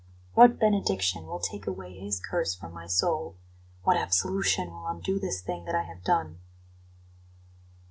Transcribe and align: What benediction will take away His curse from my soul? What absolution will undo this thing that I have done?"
What 0.33 0.57
benediction 0.59 1.27
will 1.27 1.37
take 1.37 1.67
away 1.67 1.99
His 1.99 2.19
curse 2.19 2.55
from 2.55 2.73
my 2.73 2.87
soul? 2.87 3.35
What 3.83 3.97
absolution 3.97 4.71
will 4.71 4.87
undo 4.87 5.19
this 5.19 5.41
thing 5.43 5.63
that 5.65 5.75
I 5.75 5.83
have 5.83 6.03
done?" 6.03 6.39